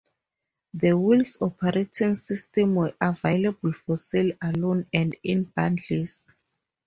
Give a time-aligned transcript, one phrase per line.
[0.73, 6.33] The Wheels operating systems were available for sale alone and in bundles.